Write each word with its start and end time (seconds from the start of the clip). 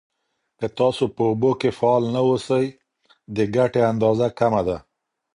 که 0.59 0.67
تاسو 0.79 1.03
په 1.15 1.21
اوبو 1.29 1.51
کې 1.61 1.69
فعال 1.79 2.03
نه 2.15 2.21
اوسئ، 2.29 2.65
د 3.35 3.37
ګټې 3.55 3.81
اندازه 3.91 4.27
کمه 4.39 4.61
ده. 4.67 4.77